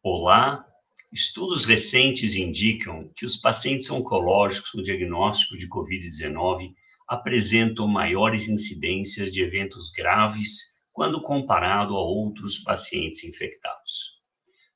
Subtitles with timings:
[0.00, 0.64] Olá,
[1.12, 6.72] estudos recentes indicam que os pacientes oncológicos no diagnóstico de Covid-19
[7.08, 14.20] apresentam maiores incidências de eventos graves quando comparado a outros pacientes infectados.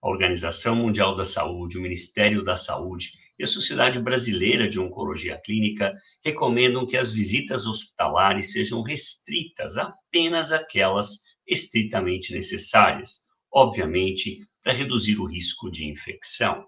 [0.00, 5.38] A Organização Mundial da Saúde, o Ministério da Saúde e a Sociedade Brasileira de Oncologia
[5.44, 15.18] Clínica recomendam que as visitas hospitalares sejam restritas apenas àquelas estritamente necessárias, obviamente para reduzir
[15.18, 16.66] o risco de infecção.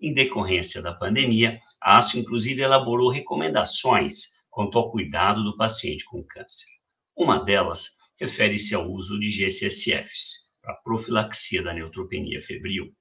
[0.00, 6.24] Em decorrência da pandemia, a ASCO inclusive elaborou recomendações quanto ao cuidado do paciente com
[6.24, 6.68] câncer.
[7.16, 12.92] Uma delas refere-se ao uso de GCSFs para profilaxia da neutropenia febril.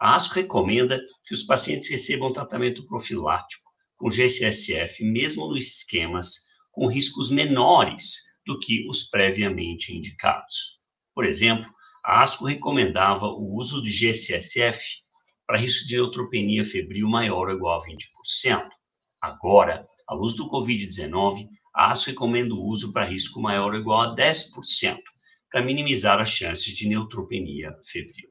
[0.00, 6.86] A ASCO recomenda que os pacientes recebam tratamento profilático com GCSF, mesmo nos esquemas com
[6.86, 10.78] riscos menores do que os previamente indicados.
[11.14, 11.68] Por exemplo,
[12.06, 15.02] a ASCO recomendava o uso de GCSF
[15.44, 18.68] para risco de neutropenia febril maior ou igual a 20%.
[19.20, 24.02] Agora, à luz do Covid-19, a ASCO recomenda o uso para risco maior ou igual
[24.02, 24.98] a 10%,
[25.50, 28.30] para minimizar as chances de neutropenia febril.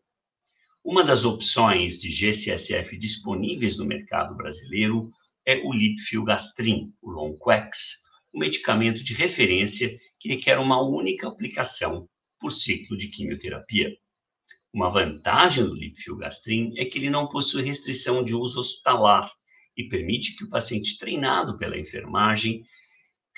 [0.81, 5.11] Uma das opções de GCSF disponíveis no mercado brasileiro
[5.45, 12.07] é o Lipfilgastrin, o Lonquex, um medicamento de referência que requer uma única aplicação
[12.45, 13.89] por ciclo de quimioterapia.
[14.71, 19.27] Uma vantagem do lipfilgastrin é que ele não possui restrição de uso hospitalar
[19.75, 22.61] e permite que o paciente treinado pela enfermagem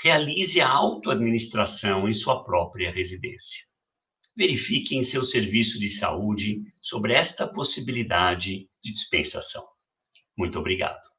[0.03, 3.63] realize a autoadministração em sua própria residência.
[4.35, 9.63] Verifique em seu serviço de saúde sobre esta possibilidade de dispensação.
[10.37, 11.16] Muito obrigado.